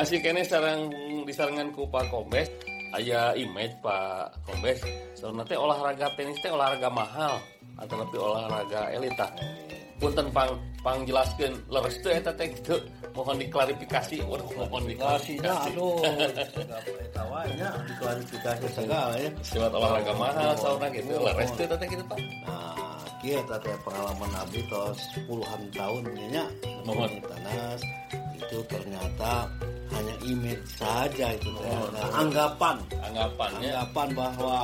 Masih 0.00 0.16
kene 0.24 0.40
sarang 0.40 0.88
disarangan 1.28 1.76
ku 1.76 1.84
Pak 1.84 2.08
Kombes 2.08 2.48
aya 2.96 3.36
image 3.36 3.76
Pak 3.84 4.32
Kombes. 4.48 4.80
Soalnya 5.12 5.44
teh 5.44 5.60
olahraga 5.60 6.08
tenis 6.16 6.40
teh 6.40 6.48
olahraga 6.48 6.88
mahal 6.88 7.36
atau 7.76 8.00
lebih 8.00 8.16
olahraga 8.16 8.88
elita 8.96 9.28
punten 10.00 10.32
pang 10.32 10.56
pang 10.80 11.04
jelaskan 11.04 11.52
leres 11.68 12.00
teh 12.00 12.16
eta 12.16 12.32
teh 12.32 12.48
gitu. 12.48 12.80
Mohon 13.12 13.44
diklarifikasi 13.44 14.24
waduh 14.24 14.48
mohon 14.56 14.88
diklarifikasi. 14.88 15.68
Aduh 15.76 16.00
tawanya 17.12 17.68
diklarifikasi 17.92 18.66
segala 18.72 19.20
ya. 19.20 19.28
Lewat 19.52 19.72
olahraga 19.76 20.12
mahal 20.16 20.56
sauna 20.56 20.88
gitu. 20.96 21.12
Leres 21.20 21.52
teh 21.60 21.68
teh 21.68 21.88
gitu 21.92 22.04
Pak. 22.08 22.16
Nah 22.48 23.60
teh 23.60 23.76
pengalaman 23.84 24.32
abdi 24.32 24.64
tos 24.72 24.96
puluhan 25.28 25.60
tahun 25.76 26.08
nya. 26.32 26.48
Mohon. 26.88 27.20
Tanas 27.20 27.84
itu 28.40 28.64
ternyata 28.64 29.44
hanya 29.94 30.14
image 30.26 30.64
saja 30.78 31.34
itu 31.34 31.50
oh, 31.50 31.86
nah, 31.94 32.22
anggapan. 32.22 32.76
Anggapannya 33.02 33.68
anggapan 33.74 34.08
bahwa 34.14 34.56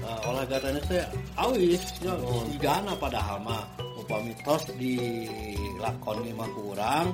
uh, 0.00 0.28
olahraga 0.28 0.58
tenis 0.60 0.84
itu 0.88 0.98
awis 1.36 1.82
ya 2.00 2.14
oh. 2.16 2.44
gana 2.60 2.92
padahal 2.96 3.38
mah. 3.42 3.64
Upami 3.96 4.32
tos 4.46 4.62
dilakoni 4.78 6.30
mah 6.36 6.50
kurang 6.54 7.06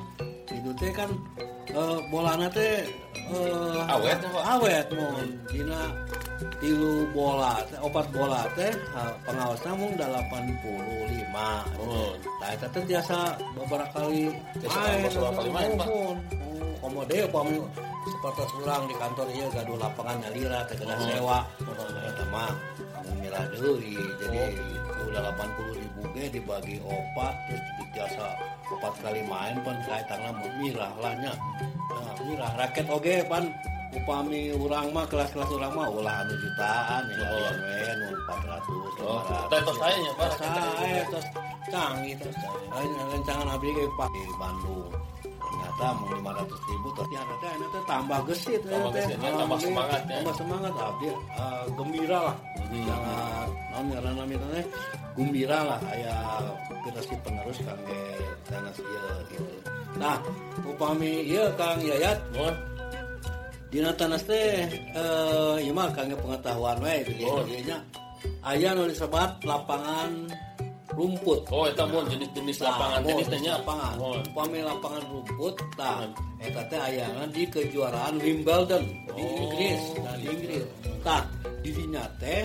itu 0.52 0.70
teh 0.78 0.92
kan 0.92 1.10
uh, 1.74 1.98
bolana 2.12 2.46
teh 2.52 2.84
uh, 3.32 3.94
awet 3.98 4.18
awet 4.44 4.86
mohon 4.94 5.28
dina 5.48 5.82
tilu 6.60 7.06
bola 7.10 7.62
teh 7.66 7.78
opat 7.80 8.06
bola 8.12 8.46
teh 8.54 8.72
pengawasnya 9.26 9.72
mung 9.74 9.92
85 9.96 11.82
oh. 11.82 12.12
nah 12.40 12.48
itu 12.52 12.66
teh 12.70 12.82
biasa 12.86 13.16
beberapa 13.56 13.86
kali 13.90 14.30
main. 14.62 15.00
beberapa 15.08 15.38
kali 15.40 15.50
main 15.50 15.70
pak 15.78 15.88
komode 16.82 17.16
upami 17.30 17.62
seperti 18.02 18.42
kurang 18.58 18.90
di 18.90 18.94
kantor 18.98 19.26
iya 19.30 19.46
gaduh 19.54 19.78
lapangan 19.78 20.18
nyalira 20.18 20.66
teh 20.66 20.74
kena 20.74 20.98
sewa. 20.98 21.46
Eta 22.10 22.24
mah 22.34 22.50
mirah 23.22 23.46
deui 23.54 23.94
jadi 24.18 24.58
udah 25.06 25.30
80 25.38 25.78
ribu 25.78 26.00
ge 26.10 26.24
dibagi 26.34 26.76
opat 26.82 27.34
terus 27.46 27.62
biasa 27.94 28.24
opat 28.74 28.92
kali 28.98 29.22
main 29.22 29.62
pan. 29.62 29.78
Kayak 29.86 30.10
tangan 30.10 30.34
mirah 30.58 30.92
lahnya 30.98 31.32
nah, 31.86 32.14
mirah. 32.26 32.50
Raket 32.58 32.86
oge 32.90 33.16
pan. 33.30 33.46
Upami 33.92 34.56
urang 34.56 34.88
mah 34.96 35.04
kelas-kelas 35.04 35.52
urang 35.52 35.76
mah 35.76 35.84
ulah 35.84 36.24
anu 36.24 36.32
jutaan 36.32 37.04
ya 37.12 37.28
oh. 37.28 37.52
ya 37.60 37.92
nu 38.00 38.08
400 38.24 39.04
oh. 39.04 39.20
Tetos 39.52 39.76
saya 39.76 39.96
nya 40.00 40.12
Pak. 40.16 40.28
Saya 40.40 41.02
terus 41.12 41.26
canggih 41.68 42.16
terus. 42.16 42.36
Lain 42.72 42.88
rencangan 43.12 43.52
abdi 43.52 43.68
ge 43.68 43.84
Pak. 43.92 44.08
Di 44.16 44.24
Bandung 44.40 44.88
ternyata 45.72 45.98
mau 45.98 46.12
lima 46.12 46.32
ratus 46.36 46.60
ribu 46.68 46.88
ternyata 46.92 47.32
teh 47.40 47.52
nanti 47.56 47.78
tambah 47.88 48.20
gesit 48.28 48.60
tambah 48.68 48.90
gesit 48.92 49.18
ya, 49.18 49.30
tambah 49.32 49.58
semangat 49.58 50.00
ya. 50.04 50.14
tambah 50.20 50.34
semangat. 50.36 50.72
Abdi 50.76 51.08
uh, 51.08 51.64
gembira 51.74 52.18
lah. 52.28 52.36
Hmm. 52.62 52.84
jangan 52.88 53.48
non 53.72 53.86
karena 53.92 54.10
namanya 54.16 54.62
gembira 55.16 55.58
lah 55.64 55.80
aya 55.92 56.16
generasi 56.84 57.14
penerus 57.24 57.58
kangge 57.64 58.02
tanah 58.48 58.74
ieu 58.76 59.06
gitu. 59.32 59.44
Nah 59.96 60.16
upami 60.64 61.12
ieu 61.28 61.46
Kang 61.56 61.80
Yayat. 61.80 62.18
Oh. 62.36 62.54
dina 63.72 63.88
tanas 63.96 64.20
teh 64.28 64.68
eh 64.68 65.56
ieu 65.64 65.72
mah 65.72 65.88
kangge 65.96 66.16
pengetahuan 66.20 66.76
we 66.84 66.96
gitu 67.08 67.24
nya. 67.64 67.80
Aya 68.42 68.74
nu 68.74 68.86
disebut 68.86 69.42
lapangan 69.42 70.30
rumput. 71.02 71.40
Oh 71.50 71.66
itu 71.66 71.82
mau 71.90 72.02
jenis-jenis 72.06 72.56
lapangan 72.62 73.00
nah, 73.02 73.08
tenis 73.10 73.26
jenis 73.26 73.50
lapangan. 73.58 73.94
Oh. 73.98 74.14
upami 74.22 74.58
lapangan 74.62 75.02
rumput 75.10 75.54
nah 75.74 76.06
eta 76.38 76.62
teh 76.70 76.78
ayangan 76.78 77.28
di 77.34 77.42
kejuaraan 77.50 78.14
Wimbledon. 78.22 78.84
Oh. 79.10 79.18
di 79.18 79.24
Inggris 79.42 79.82
nah 79.98 80.14
di 80.14 80.26
Inggris. 80.30 80.64
Tah 81.02 81.22
di 81.58 81.70
dinya 81.74 82.04
teh 82.22 82.42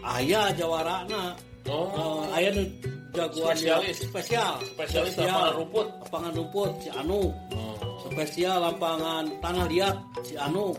aya 0.00 0.42
jawarana 0.56 1.36
oh. 1.68 1.86
Uh, 1.92 2.24
aya 2.32 2.48
nu 2.56 2.64
jagoan 3.12 3.52
spesialis. 3.58 3.96
spesial. 4.08 4.54
Spesialis 4.64 5.14
lapangan 5.20 5.52
rumput. 5.60 5.86
Lapangan 6.08 6.32
rumput 6.32 6.70
si 6.80 6.88
Anu. 6.88 7.22
Oh. 7.52 7.76
spesial 8.08 8.56
lapangan 8.64 9.28
tanah 9.44 9.66
liat 9.68 9.96
si 10.24 10.34
Anu 10.40 10.72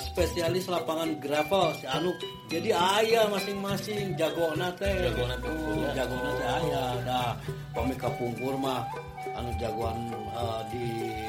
spesialis 0.00 0.66
lapangan 0.70 1.18
gravel 1.18 1.74
si 1.78 1.84
Anu. 1.88 2.12
Jadi 2.46 2.70
ayah 2.70 3.26
masing-masing 3.26 4.14
jago 4.14 4.54
nate 4.54 4.86
jago 4.86 5.24
nate 5.26 5.48
oh, 5.50 5.90
jago 5.94 6.16
nate 6.22 6.44
ayah. 6.44 6.88
Dah 7.02 7.30
pamika 7.74 8.08
pungkur 8.14 8.54
mah 8.56 8.86
anu 9.36 9.50
jagoan 9.58 9.98
uh, 10.32 10.62
di 10.70 10.84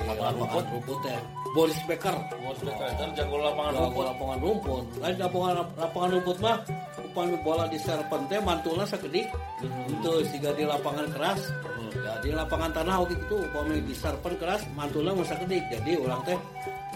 lapangan 0.06 0.34
rumput. 0.38 0.66
rumput 0.72 0.98
teh. 1.04 1.20
Boris 1.56 1.80
Becker. 1.90 2.16
Boris 2.16 2.62
Becker 2.62 2.90
kan 2.96 3.10
jago 3.18 3.36
lapangan 3.42 3.72
jago 3.74 3.84
rumput. 3.86 4.06
lapangan 4.06 4.38
rumput. 4.40 4.84
Lain 5.02 5.16
lapangan 5.18 5.54
lapangan 5.76 6.10
rumput 6.16 6.38
mah 6.40 6.58
upami 7.02 7.36
bola 7.42 7.66
di 7.66 7.80
serpen 7.82 8.22
teh 8.30 8.40
mantulna 8.40 8.86
sakedik. 8.86 9.28
Hmm. 9.58 9.90
itu 9.90 10.14
siga 10.30 10.54
di 10.54 10.64
lapangan 10.70 11.10
keras. 11.10 11.42
Hmm. 11.50 11.90
jadi 12.28 12.44
lapangan 12.44 12.72
tanah 12.74 12.96
waktu 13.02 13.16
itu 13.18 13.36
upami 13.42 13.76
di 13.82 13.96
serpen 13.96 14.34
keras 14.38 14.62
mantulna 14.78 15.16
masa 15.16 15.34
kedik 15.40 15.64
jadi 15.72 15.98
ulang 15.98 16.22
teh 16.28 16.38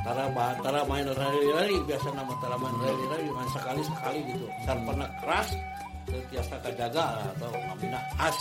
tara 0.01 0.25
tara 0.59 0.81
main 0.89 1.05
rally-rally 1.05 1.77
biasa 1.85 2.07
nama 2.13 2.33
tara 2.41 2.57
main 2.57 2.75
rally-rally 2.81 3.29
main 3.29 3.49
sekali 3.53 3.81
sekali 3.85 4.19
gitu. 4.33 4.45
Dan 4.65 4.77
pernah 4.85 5.09
keras 5.21 5.49
biasa 6.11 6.53
kejaga 6.65 7.05
atau 7.35 7.51
ngamina 7.53 7.99
as 8.19 8.37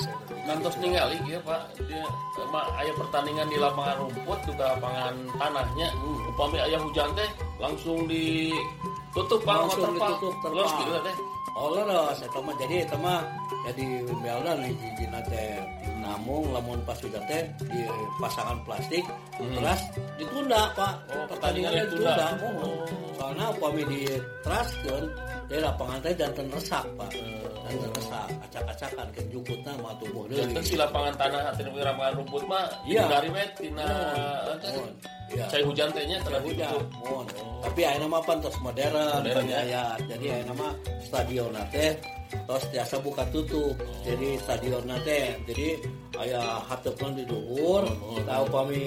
kantos 0.49 0.76
ningali 0.81 1.19
ya 1.28 1.38
pak. 1.44 1.60
Dia 1.87 2.03
emang 2.41 2.66
ayah 2.82 2.94
pertandingan 2.97 3.47
di 3.53 3.56
lapangan 3.60 3.97
rumput 4.06 4.38
juga 4.49 4.65
lapangan 4.75 5.15
tanahnya 5.38 5.88
hmm. 5.93 6.31
upami 6.34 6.59
ayah 6.65 6.81
hujan 6.82 7.09
teh 7.15 7.31
langsung 7.60 7.99
ditutup 8.10 9.41
pak 9.44 9.56
langsung 9.66 9.93
ditutup 9.94 10.34
terus 10.43 10.70
gitu 10.82 10.93
teh. 11.04 11.16
Oh 11.59 11.69
leres 11.75 12.19
itu 12.22 12.38
mah 12.41 12.54
jadi 12.56 12.76
itu 12.87 12.97
mah 13.03 13.20
jadi 13.66 13.84
Wimbledon 14.06 14.56
nih 14.65 14.72
hijina 14.81 15.20
teh 15.28 15.60
namun 16.10 16.50
lamun 16.50 16.82
pas 16.82 16.98
sudah 16.98 17.22
teh 17.31 17.47
di 17.71 17.87
pasangan 18.19 18.59
plastik 18.66 19.06
hmm. 19.38 19.54
terus 19.54 19.81
ditunda 20.19 20.75
pak 20.75 20.93
oh, 21.15 21.26
pertandingannya 21.31 21.87
ditunda, 21.87 22.15
ditunda. 22.19 22.28
Oh. 22.66 22.82
soalnya 23.15 23.47
upami 23.54 23.82
di 23.87 24.00
trust 24.43 24.75
kan 24.82 25.04
di 25.47 25.56
lapangan 25.62 25.99
teh 26.03 26.15
dan 26.19 26.31
resak 26.50 26.84
pak 26.99 27.10
resak 27.15 27.40
acak-acakan 28.48 29.06
ke 29.14 29.22
jukutna 29.31 29.72
mah 29.78 29.94
tubuh 30.03 30.25
deui 30.26 30.42
jadi 30.42 30.62
si 30.64 30.75
lapangan 30.75 31.14
tanah 31.14 31.42
atau 31.54 31.70
lapangan 31.70 32.12
rumput 32.19 32.42
mah 32.50 32.66
iya 32.88 33.04
dari 33.06 33.28
met 33.31 33.50
tina 33.58 33.88
Iya. 35.31 35.47
Cai 35.47 35.62
hujan 35.62 35.88
tehnya 35.94 36.19
terus 36.26 36.42
hujan. 36.42 36.75
Oh. 37.06 37.22
Tapi 37.62 37.81
ayeuna 37.87 38.19
mah 38.19 38.22
pantos 38.26 38.56
modern, 38.58 39.22
modern 39.22 39.46
ya. 39.46 39.94
Jadi 40.11 40.26
ayeuna 40.26 40.55
mah 40.58 40.72
stadion 41.06 41.55
teh 41.70 41.94
tos 42.50 42.64
biasa 42.75 42.99
buka 42.99 43.22
tutup. 43.31 43.78
Oh. 43.78 44.02
Jadi 44.02 44.28
stadion 44.43 44.90
teh 45.06 45.38
jadi 45.46 45.66
aya 46.19 46.43
hateupna 46.66 47.14
di 47.14 47.25
dhuwur, 47.25 47.87
oh. 47.87 48.19
tahu 48.26 48.44
pami 48.50 48.84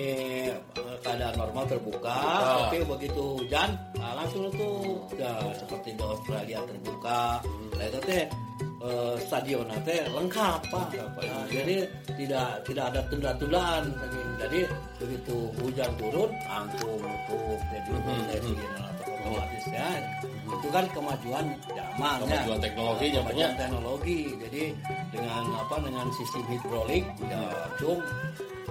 keadaan 1.02 1.36
normal 1.40 1.64
terbuka, 1.66 2.14
oh. 2.14 2.68
tapi 2.68 2.78
begitu 2.86 3.24
hujan 3.42 3.74
nah 3.98 4.14
langsung 4.20 4.52
tuh 4.54 5.02
ya 5.16 5.32
seperti 5.56 5.96
di 5.96 6.04
Australia 6.04 6.60
terbuka. 6.68 7.40
Hmm. 7.40 7.72
Nah 7.80 7.86
itu 7.88 8.00
teh 8.04 8.24
uh, 8.84 9.16
stadion 9.18 9.66
teh 9.88 10.04
lengkap 10.12 10.60
pak. 10.68 10.88
Nah, 10.94 11.46
jadi 11.48 11.88
tidak 12.20 12.50
tidak 12.68 12.86
ada 12.94 13.02
tunda-tundaan. 13.08 13.84
Jadi 14.44 14.60
begitu 15.00 15.38
hujan 15.64 15.92
turun, 15.96 16.30
angkung 16.52 17.00
tutup 17.32 17.60
jadi 17.72 17.90
hmm. 17.96 18.94
otomatis 19.24 19.64
ya. 19.72 19.90
Itu 20.44 20.68
kan 20.70 20.86
kemajuan 20.92 21.46
zaman 21.74 22.18
kemajuan 22.28 22.60
ya. 22.60 22.64
teknologi 22.68 23.08
kemajuan 23.16 23.54
teknologi. 23.56 24.20
Jadi 24.38 24.64
dengan 25.16 25.44
apa 25.56 25.76
dengan 25.80 26.08
sistem 26.12 26.44
hidrolik 26.52 27.06
ya 27.32 27.44
cung 27.80 28.04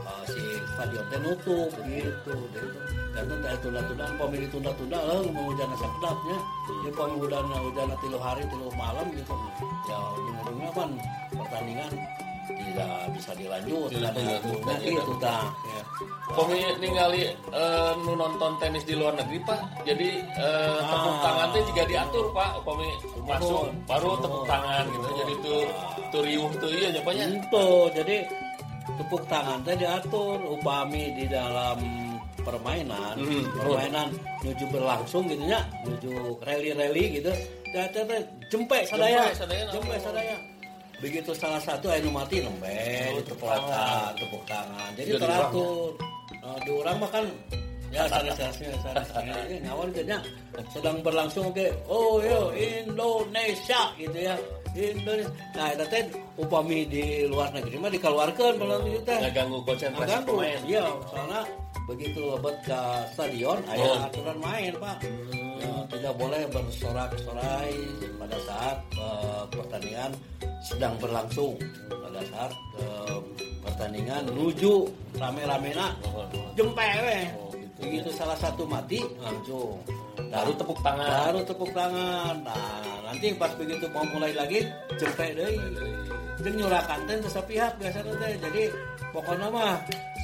uh, 0.05 0.25
si 0.29 0.43
stadion 0.82 1.05
teh 1.14 1.20
nutup 1.23 1.70
gitu. 1.87 2.34
Dan 3.14 3.25
teh 3.31 3.55
tunda-tundaan 3.62 4.12
pemilih 4.19 4.49
tunda-tunda 4.50 4.99
lah 4.99 5.23
mau 5.31 5.46
hujan 5.46 5.70
sedapnya 5.79 6.38
ini 6.82 6.90
pemilih 6.90 7.19
hujan 7.23 7.44
hujan 7.46 7.90
tilu 8.02 8.19
hari 8.19 8.43
tilu 8.50 8.67
malam 8.75 9.06
gitu. 9.14 9.34
Ya 9.87 9.99
ujung-ujungnya 10.19 10.70
kan 10.75 10.88
pertandingan 11.38 11.90
tidak 12.50 12.93
bisa 13.14 13.31
dilanjut. 13.38 13.88
Tidak 13.94 14.79
itu 14.82 15.12
tak 15.23 15.46
ya. 15.70 15.82
Kami 16.32 16.58
ningali 16.82 17.31
uh, 17.55 17.93
nu 18.02 18.19
nonton 18.19 18.58
tenis 18.58 18.82
di 18.82 18.99
luar 18.99 19.14
negeri 19.14 19.38
pak. 19.46 19.61
Jadi 19.87 20.19
uh, 20.34 20.82
tepuk 20.82 21.17
tangan 21.23 21.49
teh 21.55 21.62
juga 21.70 21.82
diatur 21.87 22.26
pak. 22.34 22.50
Kami 22.67 22.88
masuk 23.23 23.70
baru 23.87 24.11
tepuk 24.19 24.44
tangan 24.50 24.84
gitu. 24.90 25.08
jadi 25.14 25.34
tuh 25.46 25.62
tuh 26.11 26.23
riuh 26.26 26.50
tuh 26.58 26.70
iya 26.75 26.88
nyapanya 26.90 27.25
itu 27.38 27.67
jadi 27.94 28.17
tepuk 28.84 29.23
tangan 29.26 29.58
teh 29.62 29.75
diatur 29.75 30.38
upami 30.49 31.14
di 31.14 31.25
dalam 31.26 31.79
permainan 32.43 33.14
Hmm. 33.14 33.44
permainan 33.55 34.08
menuju 34.43 34.64
berlangsung 34.69 35.25
gitu 35.26 35.44
ya 35.46 35.61
menuju 35.84 36.11
rally-rally 36.43 37.23
gitu. 37.23 37.32
Teh 37.73 37.87
teh 37.88 38.05
jempe 38.50 38.79
sadaya 38.84 39.31
Jempe 39.31 39.38
sadaya, 39.38 39.64
jempe 39.70 39.96
sadaya. 39.99 40.37
Begitu 40.99 41.31
salah 41.34 41.58
satu 41.58 41.90
anu 41.90 42.11
mati 42.11 42.38
nembe 42.38 42.70
Oh, 43.11 43.23
tepuk 43.23 43.43
tepuk 43.43 43.70
tangan. 43.70 44.12
tepuk 44.14 44.43
tangan. 44.46 44.90
Jadi 44.94 45.11
Jadi 45.11 45.19
teratur. 45.19 45.90
Nah, 46.43 46.58
di 46.58 46.70
orang 46.75 46.96
mah 46.99 47.11
kan 47.11 47.25
ya 47.93 48.02
sanes 48.08 48.34
sanesnya 48.34 48.73
sanes 48.81 49.06
sanesnya 49.11 49.58
nyawan 49.62 49.88
kayaknya 49.90 50.19
sedang 50.70 50.96
berlangsung 51.02 51.50
oke. 51.50 51.67
Oh 51.87 52.19
yo 52.19 52.50
Indonesia 52.55 53.81
gitu 53.96 54.19
ya 54.19 54.34
Indonesia. 54.75 55.31
Nah 55.53 55.67
itu 55.73 55.85
teh 55.87 56.03
upami 56.41 56.79
di 56.89 57.05
luar 57.29 57.53
negeri 57.53 57.77
mah 57.77 57.91
dikeluarkan 57.93 58.53
kalau 58.57 58.77
itu 58.89 59.01
teh. 59.05 59.19
Ngaganggu 59.21 59.59
konsentrasi 59.63 60.01
Ngaganggu. 60.01 60.33
pemain. 60.33 60.61
Iya 60.65 60.85
soalnya 61.07 61.43
begitu 61.83 62.21
lebet 62.31 62.57
ke 62.63 62.81
stadion 63.13 63.59
Oh. 63.67 63.73
ada 63.75 63.91
aturan 64.09 64.39
main 64.41 64.73
pak. 64.79 64.97
Ya, 65.63 65.75
tidak 65.93 66.15
boleh 66.17 66.43
bersorak-sorai 66.51 67.75
pada 68.17 68.39
saat 68.49 68.79
eh, 68.97 69.43
pertandingan 69.53 70.11
sedang 70.63 70.95
berlangsung. 70.99 71.55
Pada 71.91 72.21
saat 72.33 72.53
eh, 72.81 73.17
pertandingan 73.61 74.23
menuju 74.33 74.89
rame-ramena. 75.21 75.95
Oh, 76.09 76.25
oh. 76.25 76.49
jempe 76.57 76.89
weh. 77.05 77.27
Oh. 77.37 77.52
Begitu 77.82 78.08
salah 78.14 78.38
satu 78.38 78.62
mati 78.64 79.02
langsung. 79.19 79.82
Baru 80.31 80.52
tepuk 80.55 80.79
tangan. 80.81 81.11
Baru 81.29 81.40
tepuk 81.43 81.70
tangan. 81.75 82.34
Nah 82.46 83.02
nanti 83.11 83.34
pas 83.34 83.52
begitu 83.58 83.84
mau 83.90 84.06
mulai 84.14 84.32
lagi 84.32 84.64
jempe 84.96 85.34
deh 85.34 85.52
jeung 86.43 86.56
nyurakan 86.58 87.05
teh 87.05 87.17
ke 87.20 87.43
pihak 87.50 87.73
biasanya 87.76 88.12
teh. 88.17 88.32
Jadi 88.38 88.62
pokoknya 89.11 89.46
mah 89.50 89.76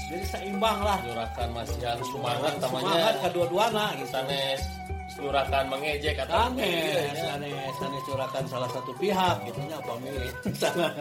jadi 0.09 0.25
seimbang 0.25 0.79
lah. 0.81 0.99
Nyurahkan 1.05 1.49
masihan 1.53 1.99
semangat 2.01 2.53
semangat 2.63 2.95
namanya. 2.95 3.23
kedua-duana 3.29 3.87
gitu. 3.99 4.09
Sanes 4.15 4.63
nyurahkan 5.17 5.65
mengejek 5.73 6.21
atau 6.21 6.53
Sanes, 6.53 7.17
sanes, 7.17 8.05
sanes 8.05 8.49
salah 8.53 8.71
satu 8.71 8.93
pihak 9.01 9.37
gitu 9.49 9.61
nya 9.65 9.79
pami. 9.83 10.13
Sana 10.53 10.93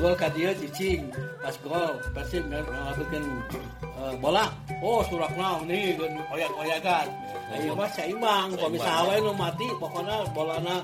gol 0.00 0.14
ka 0.16 0.32
dieu 0.32 0.50
cicing. 0.56 1.12
Pas 1.44 1.54
gol 1.60 2.00
Persib 2.16 2.44
ngelakukeun 2.48 3.24
uh, 4.00 4.14
bola. 4.18 4.48
Oh, 4.80 5.04
surakna 5.06 5.60
nih 5.68 5.94
geun 5.94 6.16
oyak-oyakan. 6.32 7.06
Nah, 7.52 7.58
ieu 7.60 7.74
mah 7.76 7.90
seimbang. 7.92 8.48
Pami 8.56 8.78
saha 8.80 9.02
wae 9.12 9.18
nu 9.20 9.32
mati 9.36 9.68
pokoknya 9.76 10.16
bolana 10.32 10.80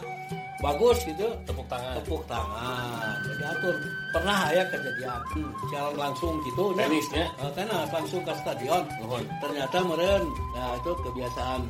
bagus 0.59 0.99
gitu 1.07 1.29
tepuk 1.47 1.67
tangan 1.71 2.03
tepuk 2.03 2.23
tangan 2.27 3.15
jadi 3.23 3.45
atur 3.55 3.75
pernah 4.11 4.51
ya 4.51 4.65
kejadian 4.67 5.21
hmm, 5.39 5.51
secara 5.63 5.89
langsung 5.95 6.35
gitu 6.43 6.75
nya. 6.75 6.83
tenisnya 6.91 7.27
Eh, 7.39 7.51
karena 7.55 7.87
langsung 7.95 8.23
ke 8.27 8.33
stadion 8.43 8.83
Nuhun. 8.99 9.23
ternyata 9.39 9.79
meren 9.87 10.27
nah 10.59 10.75
itu 10.75 10.91
kebiasaan 11.07 11.63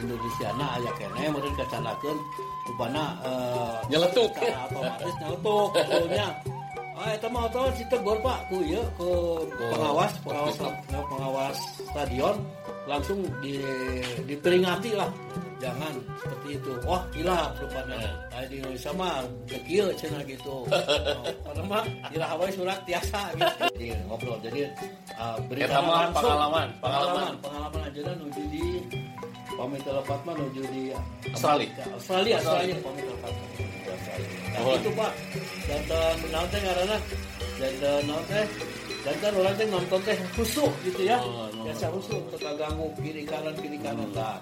Indonesia 0.00 0.48
nah 0.56 0.78
aya 0.80 0.90
kene 0.96 1.22
meren 1.28 1.54
kecanakeun 1.58 2.18
rupana 2.70 3.04
eh, 3.26 3.76
Nyeletuk. 3.92 4.30
otomatis 4.38 5.14
nyeletuk 5.20 5.70
golnya 5.74 6.28
ah 6.92 7.08
eta 7.12 7.26
mah 7.28 7.42
otomatis 7.50 7.82
ditegur 7.82 8.16
Pak 8.20 8.38
ku 8.52 8.62
ieu 8.62 8.84
ke 8.96 9.10
pengawas 9.74 10.12
pengawas 10.22 10.56
pengawas 10.92 11.58
stadion 11.90 12.36
langsung 12.86 13.22
di 13.42 13.62
diperingati 14.26 14.90
lah. 14.98 15.10
Jangan 15.62 15.94
seperti 16.18 16.58
itu. 16.58 16.72
Wah 16.82 17.02
gila 17.14 17.54
rupanya. 17.54 18.02
Nah, 18.34 18.42
di 18.50 18.58
Indonesia 18.58 18.90
mah 18.98 19.22
kecil 19.46 19.94
cina 19.94 20.18
gitu. 20.26 20.66
Karena 21.46 21.62
mah 21.70 21.84
gila 22.10 22.26
Hawaii 22.34 22.50
surat 22.50 22.82
tiasa 22.82 23.30
gitu. 23.38 23.54
Jadi 23.78 23.86
ngobrol 24.10 24.42
jadi 24.42 24.66
uh, 25.14 25.38
berita 25.46 25.78
langsung. 25.78 26.18
pengalaman, 26.18 26.18
pengalaman. 26.18 26.68
pengalaman. 26.82 27.32
pengalaman 27.38 27.80
aja 27.86 28.12
nuju 28.18 28.42
di 28.50 28.66
pamit 29.58 29.80
telepat 29.84 30.20
mah 30.24 30.34
nuju 30.36 30.62
di 30.72 30.82
Australia. 31.32 31.84
Australia 31.94 32.34
Australia. 32.40 32.76
Pamit 32.80 33.04
telepat 33.04 33.32
nah 34.52 34.60
Oh. 34.62 34.76
itu 34.76 34.90
pak. 34.92 35.12
Dan 35.64 35.80
dan 35.88 36.16
naon 36.28 36.48
teh 36.52 36.60
ngaranna 36.60 36.98
dan 37.56 37.72
dan 37.80 38.00
naon 38.04 38.24
teh. 38.28 38.44
Dan 39.02 39.14
kan 39.18 39.32
orang 39.34 39.54
teh 39.58 39.66
nonton 39.66 40.00
teh 40.04 40.16
khusyuk 40.36 40.72
gitu 40.86 41.02
ya. 41.08 41.18
Oh, 41.18 41.48
biasa 41.64 41.84
khusyuk 41.88 42.22
terganggu 42.36 42.86
kiri 43.00 43.22
kanan 43.24 43.54
kiri 43.58 43.78
kanan 43.80 44.10
lah 44.12 44.38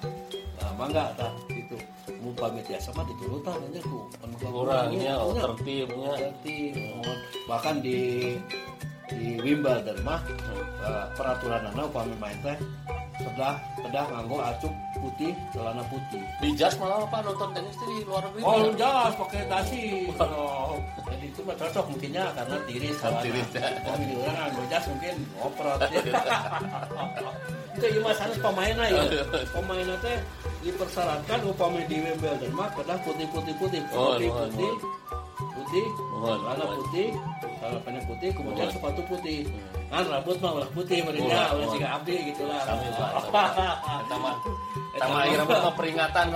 nah 0.61 0.71
mangga 0.77 1.15
tah. 1.17 1.33
Gitu 1.49 1.79
mau 2.21 2.33
pamit 2.37 2.67
ya 2.69 2.77
sama 2.77 3.01
diturutan 3.09 3.57
aja 3.73 3.81
tuh 3.81 4.05
kurangnya 4.45 5.17
oh, 5.17 5.33
tertibnya 5.33 6.13
tertib 6.21 6.77
bahkan 7.49 7.81
di 7.81 7.99
di 9.09 9.41
Wimbledon 9.41 9.99
mah 10.05 10.21
eh, 10.85 11.05
peraturan 11.17 11.65
anak 11.73 11.89
upami 11.89 12.15
main 12.21 12.37
teh 12.45 12.57
sebelah 13.19 13.57
sebelah 13.81 14.05
nganggo 14.13 14.39
acuk 14.39 14.75
putih 15.01 15.33
celana 15.51 15.83
putih 15.89 16.23
di 16.45 16.49
jas 16.55 16.77
malah 16.77 17.03
apa 17.03 17.19
nonton 17.25 17.49
tenis 17.57 17.77
di 17.81 18.05
luar 18.05 18.23
negeri 18.29 18.43
Oh 18.45 18.73
jelas 18.77 19.13
pakai 19.17 19.41
dasi. 19.49 19.83
Oh, 20.21 20.77
jadi 21.09 21.27
itu 21.29 21.41
mah 21.45 21.57
cocok 21.57 21.85
mungkinnya 21.93 22.25
karena 22.37 22.57
tiris. 22.69 22.97
Celana. 23.01 23.21
tiris, 23.25 23.49
ya. 23.57 23.69
Oh 23.89 23.97
di 23.97 24.15
orang 24.21 24.39
anggo 24.49 24.63
jas 24.69 24.85
mungkin 24.89 25.15
ngoprot. 25.37 25.81
itu 27.71 27.87
ya 27.87 28.01
mas 28.03 28.19
harus 28.21 28.39
pemainnya 28.43 28.85
ya. 28.93 29.03
Pemainnya 29.55 29.97
teh 30.05 30.17
dipersyaratkan 30.61 31.41
upami 31.49 31.81
di 31.89 31.97
Wimbledon 32.05 32.53
mah 32.53 32.69
kedah 32.77 32.99
putih 33.01 33.27
putih 33.33 33.55
putih 33.57 33.81
Oh, 33.97 34.19
putih 34.19 34.29
nuhun, 34.29 34.51
putih 34.53 34.73
putih 35.57 35.87
celana 36.21 36.65
putih 36.77 37.09
celana 37.61 38.01
putih 38.05 38.31
kemudian 38.37 38.69
sepatu 38.69 39.01
putih 39.09 39.39
kan 39.89 40.05
rambut 40.07 40.37
mah 40.39 40.53
ulah 40.61 40.71
putih 40.77 40.99
mereka 41.03 41.51
Ulah, 41.57 41.67
jika 41.75 41.89
abdi 41.99 42.15
gitulah 42.31 42.61
Sami, 42.63 42.89
Pak. 42.95 43.11
Eta 44.91 45.07
mah 45.07 45.21
akhirnya 45.23 45.45
mah 45.47 45.75
peringatan 45.79 46.27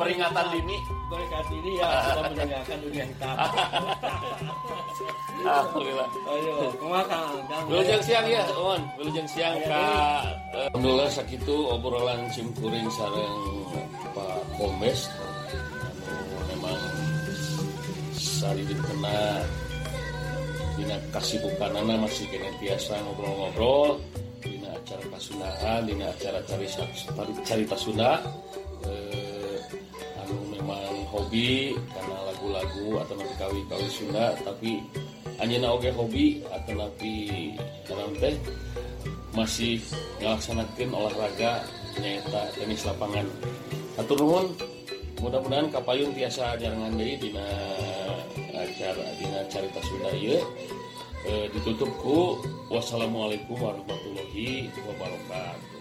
peringatan 0.00 0.44
dini. 0.52 0.76
Mereka 1.08 1.38
sini 1.48 1.70
ya 1.80 1.88
sudah 2.12 2.22
meninggalkan 2.28 2.78
dunia 2.84 3.04
hitam. 3.08 3.36
Alhamdulillah. 5.38 6.08
Ayo? 6.28 6.54
Kang. 7.08 7.30
Wilujeng 7.70 8.02
siang 8.02 8.26
ya, 8.26 8.42
On. 8.58 8.82
Wilujeng 8.98 9.28
siang 9.30 9.56
ka 9.64 9.86
eh, 10.52 10.66
Alhamdulillah 10.74 11.10
sakitu 11.12 11.54
obrolan 11.70 12.26
simkuring 12.34 12.88
sareng 12.90 13.38
Pak 14.12 14.40
Kombes 14.58 15.06
anu 15.08 16.38
memang 16.50 16.80
sari 18.18 18.62
dikena 18.66 19.46
dina 20.78 20.96
kasibukanana 21.14 21.94
masih 22.06 22.26
kena 22.30 22.50
biasa 22.58 22.98
ngobrol-ngobrol 23.02 23.98
dina 24.78 24.94
acara 24.94 25.04
kasunahan, 25.10 25.80
dina 25.90 26.06
acara 26.06 26.38
cari 26.46 26.66
cari, 26.70 27.32
cari 27.42 27.64
Sunda 27.74 28.22
eh, 28.86 29.58
anu 30.22 30.38
memang 30.54 31.02
hobi 31.10 31.74
karena 31.90 32.16
lagu-lagu 32.30 32.86
atau 33.02 33.14
nanti 33.18 33.34
kawi-kawi 33.42 33.88
Sunda 33.90 34.38
tapi 34.46 34.78
anjeuna 35.42 35.74
oge 35.74 35.90
hobi 35.90 36.46
atau 36.46 36.78
nanti 36.78 37.14
karena 37.90 38.06
teh 38.22 38.36
masih 39.34 39.82
ngelaksanakan 40.22 40.90
olahraga 40.94 41.62
nyata 41.98 42.42
tenis 42.54 42.86
lapangan. 42.86 43.26
Atur 43.98 44.22
nuhun 44.22 44.46
mudah-mudahan 45.18 45.66
kapayun 45.74 46.14
tiasa 46.14 46.54
jarangan 46.54 46.94
deui 46.94 47.18
dina 47.18 47.46
acara 48.54 49.06
dina 49.18 49.42
carita 49.50 49.82
Sunda 49.82 50.14
e, 51.26 51.48
wassalamualaikum 52.70 53.56
warahmatullahi 53.58 54.70
wabarakatuh 54.86 55.77